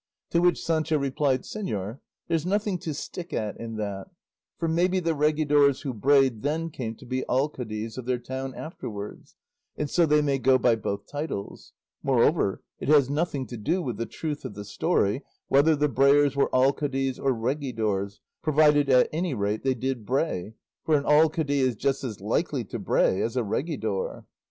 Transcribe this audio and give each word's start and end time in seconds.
To 0.31 0.41
which 0.41 0.59
Sancho 0.65 0.97
replied, 0.97 1.43
"Señor, 1.43 1.99
there's 2.27 2.43
nothing 2.43 2.79
to 2.79 2.91
stick 2.91 3.33
at 3.33 3.55
in 3.59 3.75
that, 3.75 4.07
for 4.57 4.67
maybe 4.67 4.99
the 4.99 5.13
regidors 5.13 5.83
who 5.83 5.93
brayed 5.93 6.41
then 6.41 6.71
came 6.71 6.95
to 6.95 7.05
be 7.05 7.23
alcaldes 7.29 7.99
of 7.99 8.05
their 8.07 8.17
town 8.17 8.55
afterwards, 8.55 9.35
and 9.77 9.87
so 9.87 10.07
they 10.07 10.23
may 10.23 10.39
go 10.39 10.57
by 10.57 10.75
both 10.75 11.05
titles; 11.05 11.73
moreover, 12.01 12.63
it 12.79 12.87
has 12.87 13.11
nothing 13.11 13.45
to 13.45 13.57
do 13.57 13.79
with 13.83 13.97
the 13.97 14.07
truth 14.07 14.43
of 14.43 14.55
the 14.55 14.65
story 14.65 15.21
whether 15.49 15.75
the 15.75 15.87
brayers 15.87 16.35
were 16.35 16.49
alcaldes 16.51 17.19
or 17.19 17.31
regidors, 17.31 18.21
provided 18.41 18.89
at 18.89 19.07
any 19.13 19.35
rate 19.35 19.63
they 19.63 19.75
did 19.75 20.03
bray; 20.03 20.55
for 20.83 20.97
an 20.97 21.05
alcalde 21.05 21.51
is 21.59 21.75
just 21.75 22.03
as 22.03 22.19
likely 22.19 22.63
to 22.63 22.79
bray 22.79 23.21
as 23.21 23.37
a 23.37 23.43
regidor." 23.43 24.25